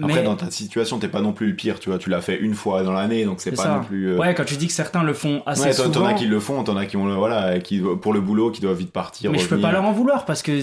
[0.01, 1.97] Après, Mais- dans ta situation, t'es pas non plus le pire, tu vois.
[1.97, 3.75] Tu l'as fait une fois dans l'année, donc c'est pas ça.
[3.75, 4.11] non plus.
[4.11, 6.05] euh, Ouais, quand tu dis que certains le font assez Ouais, t'en t'en souvent.
[6.05, 8.61] as qui le font, t'en as qui ont le, voilà, qui pour le boulot, qui
[8.61, 9.29] doivent vite partir.
[9.31, 9.67] Mais je peux revenir.
[9.69, 10.59] pas leur en vouloir parce que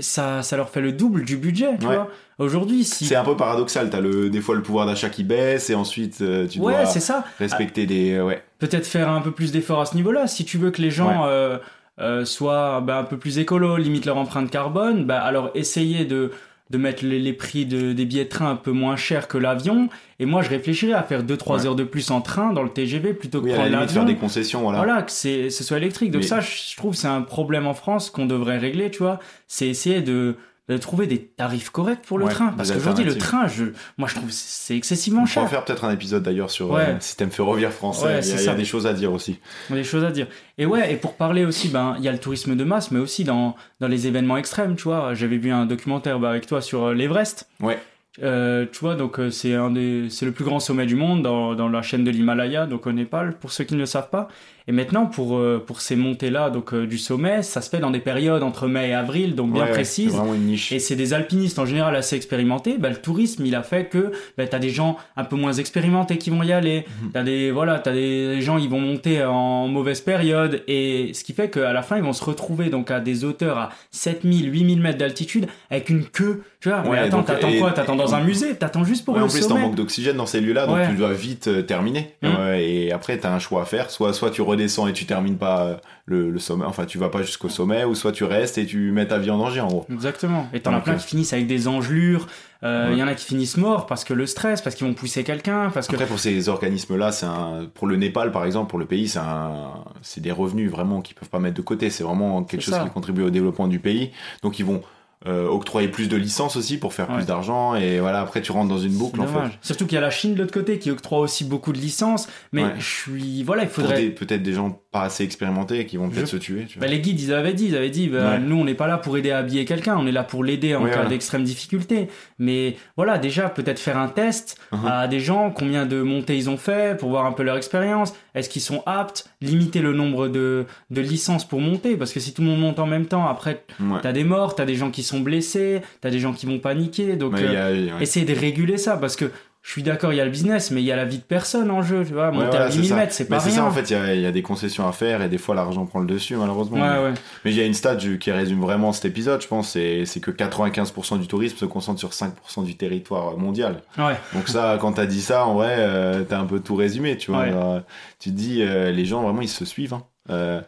[0.00, 1.94] ça, ça leur fait le double du budget, tu Ouais.
[1.96, 2.08] vois.
[2.38, 3.04] Aujourd'hui, si.
[3.04, 3.90] C'est un peu paradoxal.
[3.90, 6.86] T'as le des fois le pouvoir d'achat qui baisse et ensuite euh, tu Ouais, dois
[6.86, 7.24] c'est ça.
[7.38, 8.42] respecter des ouais.
[8.60, 10.26] Peut-être faire un peu plus d'efforts à ce niveau-là.
[10.26, 11.58] Si tu veux que les gens euh,
[12.00, 16.30] euh, soient bah, un peu plus écolos, limitent leur empreinte carbone, bah, alors essayez de,
[16.70, 19.36] de mettre les, les prix de- des billets de train un peu moins chers que
[19.38, 19.88] l'avion.
[20.20, 21.66] Et moi, je réfléchirais à faire 2-3 Ouais.
[21.66, 24.62] heures de plus en train dans le TGV plutôt que Oui, la faire des concessions,
[24.62, 24.78] voilà.
[24.78, 26.10] Voilà, que c'est, ce soit électrique.
[26.12, 28.98] Donc Mais- ça, je je trouve, c'est un problème en France qu'on devrait régler, tu
[28.98, 29.18] vois.
[29.48, 30.36] C'est essayer de,
[30.70, 32.54] de trouver des tarifs corrects pour le Ouais, train.
[32.56, 33.64] Parce qu'aujourd'hui, le train, je,
[33.98, 35.42] moi, je trouve, c'est excessivement On cher.
[35.42, 36.84] pourra faire peut-être un épisode d'ailleurs sur Ouais.
[36.88, 38.04] euh, le système ferroviaire français.
[38.06, 38.54] Ouais, il, y a, il y a ça.
[38.54, 39.38] des choses à dire aussi.
[39.70, 40.26] On des choses à dire.
[40.58, 43.00] Et ouais, et pour parler aussi, ben, il y a le tourisme de masse, mais
[43.00, 45.14] aussi dans, dans les événements extrêmes, tu vois.
[45.14, 47.48] J'avais vu un documentaire bah, avec toi sur euh, l'Everest.
[47.60, 47.78] Ouais.
[48.22, 51.22] Euh, tu vois, donc euh, c'est un des, c'est le plus grand sommet du monde
[51.22, 54.10] dans, dans la chaîne de l'Himalaya, donc au Népal, pour ceux qui ne le savent
[54.10, 54.28] pas.
[54.70, 57.90] Et maintenant, pour, euh, pour ces montées-là, donc euh, du sommet, ça se fait dans
[57.90, 60.14] des périodes entre mai et avril, donc bien Ouais, ouais, précises.
[60.14, 60.70] Vraiment une niche.
[60.70, 62.78] Et c'est des alpinistes en général assez expérimentés.
[62.78, 66.18] Bah, le tourisme, il a fait que bah, t'as des gens un peu moins expérimentés
[66.18, 66.84] qui vont y aller.
[67.02, 67.10] Mhm.
[67.12, 71.32] T'as des voilà, t'as des, gens ils vont monter en mauvaise période et ce qui
[71.32, 74.80] fait qu'à la fin ils vont se retrouver donc à des hauteurs à 7000, 8000
[74.80, 76.44] mètres d'altitude avec une queue.
[76.60, 77.72] Tu vois, mais Ouais, attends, t'attends quoi?
[77.72, 80.16] T'attends dans un musée T'attends juste pour Ouais, le en plus, t'es en manque d'oxygène
[80.16, 80.88] dans ces lieux-là, donc Ouais.
[80.88, 82.14] tu dois vite euh, terminer.
[82.22, 82.26] Mm.
[82.28, 83.90] Ouais, et après, t'as un choix à faire.
[83.90, 87.08] Soit, soit tu redescends et tu termines pas euh, le, le sommet, enfin, tu vas
[87.08, 89.68] pas jusqu'au sommet, ou soit tu restes et tu mets ta vie en danger, en
[89.68, 89.86] gros.
[89.92, 90.46] Exactement.
[90.52, 92.26] Et t'en as plein euh, qui finissent avec des engelures.
[92.62, 93.00] Euh, Il Ouais.
[93.00, 95.70] y en a qui finissent morts parce que le stress, parce qu'ils vont pousser quelqu'un,
[95.72, 98.84] parce que Après, pour ces organismes-là, c'est un, pour le Népal, par exemple, pour le
[98.84, 101.88] pays, c'est un, c'est des revenus vraiment qu'ils peuvent pas mettre de côté.
[101.88, 102.84] C'est vraiment quelque chose ça.
[102.84, 104.10] qui contribue au développement du pays.
[104.42, 104.82] Donc, ils vont
[105.26, 107.16] euh, octroyer plus de licences aussi pour faire Ouais.
[107.16, 107.74] plus d'argent.
[107.74, 109.50] Et voilà, après, tu rentres dans une boucle, en fait.
[109.60, 112.26] Surtout qu'il y a la Chine de l'autre côté qui octroie aussi beaucoup de licences.
[112.52, 112.74] Mais Ouais.
[112.78, 113.42] je suis.
[113.42, 114.06] Voilà, il faudrait.
[114.10, 116.64] peut-être des gens pas assez expérimentés qui vont peut-être se tuer.
[116.68, 116.86] Tu vois.
[116.88, 118.38] Bah, les guides, ils avaient dit, ils avaient dit, bah, Ouais.
[118.40, 120.74] nous, on n'est pas là pour aider à habiller quelqu'un, on est là pour l'aider
[120.74, 121.10] en Ouais, cas voilà.
[121.10, 122.08] d'extrême difficulté.
[122.40, 124.86] Mais voilà, déjà, peut-être faire un test Mhm.
[124.86, 128.14] à des gens, combien de montées ils ont fait, pour voir un peu leur expérience.
[128.34, 129.28] Est-ce qu'ils sont aptes?
[129.40, 132.78] Limiter le nombre de, de licences pour monter, parce que si tout le monde monte
[132.80, 133.98] en même temps, après, Ouais.
[134.02, 137.14] t'as des morts, t'as des gens qui sont blessés, t'as des gens qui vont paniquer.
[137.16, 139.30] Donc, y euh, a- essayer de réguler ça, parce que
[139.62, 141.22] je suis d'accord, il y a le business, mais il y a la vie de
[141.22, 142.28] personne en jeu, tu vois.
[142.30, 142.96] Ouais, Monter voilà, à c'est 8000 ça.
[142.96, 143.58] mètres, c'est pas c'est rien.
[143.58, 145.36] ça, en fait, il y a, il y a des concessions à faire et des
[145.36, 146.78] fois l'argent prend le dessus, malheureusement.
[146.78, 147.14] Ouais, ouais.
[147.44, 150.20] Mais il y a une stat qui résume vraiment cet épisode, je pense, c'est c'est
[150.20, 153.82] que 95% du tourisme se concentre sur 5% du territoire mondial.
[153.98, 154.16] Ouais.
[154.32, 157.30] Donc ça, quand t'as dit ça, en vrai, euh, t'as un peu tout résumé, tu
[157.30, 157.40] vois.
[157.40, 157.52] Ouais.
[157.52, 157.80] Euh,
[158.18, 159.92] tu te dis, euh, les gens, vraiment, ils se suivent.
[159.94, 160.04] Hein.
[160.30, 160.60] Euh,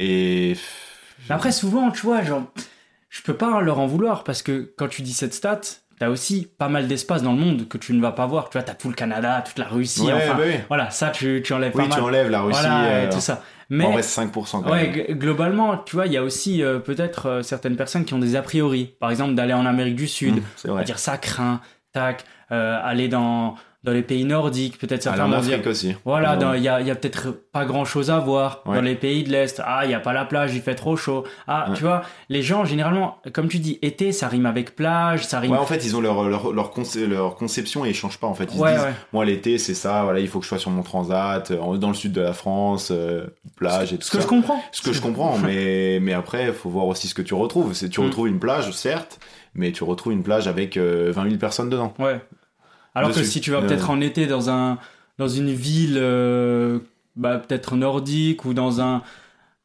[0.00, 0.56] et...
[1.28, 2.42] Après, souvent, tu vois, genre,
[3.08, 5.60] je peux pas leur en vouloir parce que quand tu dis cette stat,
[6.00, 8.48] t'as aussi pas mal d'espace dans le monde que tu ne vas pas voir.
[8.50, 10.34] Tu vois, t'as tout le Canada, toute la Russie, Ouais, enfin.
[10.34, 10.54] bah oui.
[10.68, 12.00] Voilà, ça, tu, tu enlèves Oui, pas tu mal.
[12.08, 13.42] enlèves la Russie, voilà, euh, tout ça.
[13.70, 15.18] on Mais, reste 5% quand ouais, même.
[15.18, 18.34] globalement, tu vois, il y a aussi euh, peut-être euh, certaines personnes qui ont des
[18.34, 18.94] a priori.
[18.98, 21.60] Par exemple, d'aller en Amérique du Sud, Mmh, c'est on va dire ça craint,
[21.92, 25.96] tac, aller dans, dans les pays nordiques, peut-être Aller certains en Afrique aussi.
[26.04, 26.38] voilà, Ouais.
[26.38, 28.76] dans- il y a, il y a peut-être pas grand chose à voir Ouais.
[28.76, 29.60] dans les pays de l'Est.
[29.64, 31.24] Ah, il n'y a pas la plage, il fait trop chaud.
[31.46, 31.76] Ah, Ouais.
[31.76, 35.52] tu vois, les gens, généralement, comme tu dis, été, ça rime avec plage, ça rime.
[35.52, 38.26] Ouais, en fait, ils ont leur, leur, leur, conce- leur conception et ils changent pas,
[38.26, 38.50] en fait.
[38.54, 40.70] Ils Ouais, se disent, moi, l'été, c'est ça, voilà, il faut que je sois sur
[40.70, 44.18] mon transat, euh, dans le sud de la France, euh, plage et tout Ce que
[44.18, 44.22] ça.
[44.24, 44.60] je comprends.
[44.72, 47.72] Ce que je comprends, mais, mais après, il faut voir aussi ce que tu retrouves.
[47.88, 48.04] Tu Mm.
[48.04, 49.18] retrouves une plage, certes,
[49.54, 51.94] mais tu retrouves une plage avec euh, 20 000 personnes dedans.
[51.98, 52.20] Ouais.
[52.94, 53.66] Alors que si tu vas Euh.
[53.66, 54.78] peut-être en été dans un
[55.18, 56.78] dans une ville euh,
[57.16, 59.02] bah, peut-être nordique ou dans un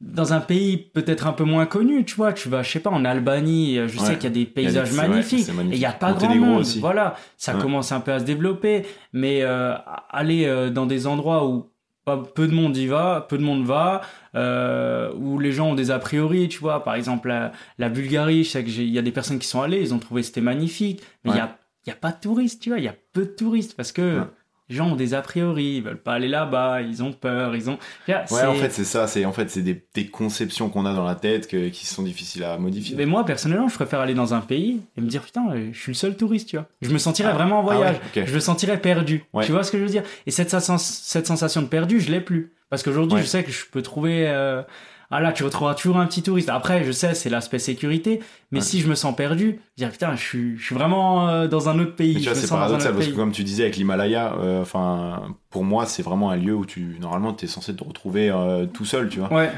[0.02, 2.90] dans un pays peut-être un peu moins connu, tu vois, tu vas je sais pas
[2.90, 5.86] en Albanie, euh, je sais qu'il y a des a paysages magnifiques et il y
[5.86, 6.60] a pas grand monde.
[6.60, 6.80] aussi.
[6.80, 7.62] Voilà, ça Ouais.
[7.62, 9.74] commence un peu à se développer, mais euh,
[10.12, 11.70] aller euh, dans des endroits où
[12.04, 14.02] pas peu de monde y va, peu de monde va,
[14.36, 16.84] euh, où les gens ont des a priori, tu vois.
[16.84, 19.48] Par exemple, la, la Bulgarie, je sais que j'ai- il y a des personnes qui
[19.48, 21.96] sont allées, ils ont trouvé que c'était magnifique, mais il y a, il y a
[21.96, 22.80] pas de touristes, tu vois.
[22.80, 24.26] Il y a peu de touristes parce que Ouais.
[24.70, 27.70] les gens ont des a priori, ils veulent pas aller là-bas, ils ont peur, ils
[27.70, 27.78] ont.
[28.08, 29.06] Ouais, en fait, c'est ça.
[29.08, 32.02] C'est en fait, c'est des, des conceptions qu'on a dans la tête que- qui sont
[32.02, 32.96] difficiles à modifier.
[32.96, 35.80] Mais moi, personnellement, je préfère aller dans un pays et me dire putain, euh, je
[35.80, 36.66] suis le seul touriste, tu vois.
[36.82, 37.36] Je me sentirais Ah.
[37.36, 37.96] vraiment en Ah voyage.
[38.16, 38.28] ouais, ok.
[38.28, 39.24] Je me sentirais perdu.
[39.34, 39.46] Ouais.
[39.46, 40.04] Tu vois ce que je veux dire?
[40.26, 42.52] Et cette, cette sensation de perdu, je l'ai plus.
[42.72, 43.22] Parce qu'aujourd'hui, Ouais.
[43.22, 44.28] je sais que je peux trouver.
[44.28, 44.64] euh,
[45.12, 46.50] Ah là, tu retrouveras toujours un petit touriste.
[46.50, 48.22] Après, je sais, c'est l'aspect sécurité.
[48.52, 48.66] Mais Ouais.
[48.66, 51.70] si je me sens perdu, je dis putain, je suis, je suis vraiment euh, dans
[51.70, 52.16] un autre pays.
[52.16, 55.86] Tu vois, c'est paradoxal parce que comme tu disais avec l'Himalaya, euh, enfin, pour moi,
[55.86, 59.10] c'est vraiment un lieu où tu, normalement, tu es censé te retrouver euh, tout seul,
[59.10, 59.52] tu vois, Ouais,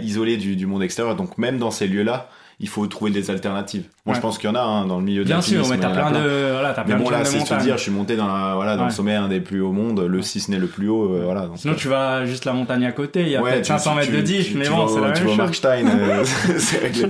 [0.00, 1.16] isolé du, du monde extérieur.
[1.16, 2.28] Donc même dans ces lieux-là,
[2.60, 3.84] il faut trouver des alternatives.
[4.04, 4.16] Moi, Ouais.
[4.16, 5.90] je pense qu'il y en a hein, dans le milieu de Bien sûr, mais t'as
[5.90, 6.20] plein plein.
[6.20, 8.26] de, voilà, t'as Mais plein bon, de là, c'est se dire, je suis monté dans,
[8.26, 8.88] la, voilà, dans Ouais.
[8.88, 11.04] le sommet un des plus hauts au monde, le si ce n'est le plus haut,
[11.14, 11.48] euh, voilà.
[11.54, 13.90] Sinon, tu vas juste la montagne à côté, il y a Ouais, peut-être tu- 500
[13.92, 15.28] tu- mètres de tu- diff, tu- mais tu bon, c'est la Tu même vas au
[15.28, 15.36] chose.
[15.38, 16.24] Markstein, euh,
[16.58, 17.04] c'est réglé.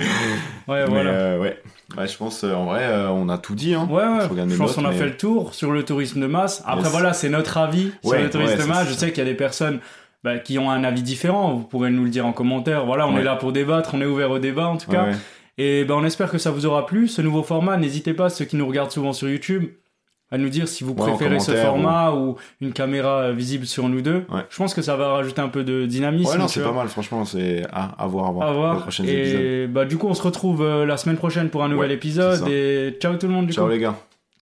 [0.69, 1.11] Ouais, voilà.
[1.11, 1.59] euh, ouais.
[1.97, 3.73] Ouais, je pense, euh, en vrai, euh, on a tout dit.
[3.75, 3.89] Hein.
[3.91, 6.63] Ouais, ouais, Je je pense qu'on a fait le tour sur le tourisme de masse.
[6.67, 6.91] Après, Yes.
[6.91, 8.89] voilà, c'est notre avis sur le tourisme ouais, de masse.
[8.89, 9.79] Je sais qu'il y a des personnes
[10.23, 11.55] bah, qui ont un avis différent.
[11.55, 12.85] Vous pourrez nous le dire en commentaire.
[12.85, 15.07] Voilà, on est là pour débattre, on est ouvert au débat en tout cas.
[15.59, 17.09] Et ben, on espère que ça vous aura plu.
[17.09, 19.67] Ce nouveau format, n'hésitez pas, ceux qui nous regardent souvent sur YouTube,
[20.31, 22.37] à nous dire si vous Ouais, préférez ce format ou...
[22.61, 24.25] une caméra euh, visible sur nous deux.
[24.31, 24.43] Ouais.
[24.51, 26.31] Je pense que ça va rajouter un peu de dynamisme.
[26.31, 28.49] Ouais, non, c'est pas mal, franchement, c'est à, à voir, à voir.
[28.49, 28.75] À voir.
[28.77, 29.41] les prochains épisodes.
[29.41, 31.95] Et bah, du coup, on se retrouve euh, la semaine prochaine pour un nouvel Ouais,
[31.97, 32.47] épisode.
[32.49, 33.71] Et ciao tout le monde, du Ciao coup.
[33.71, 33.97] les gars.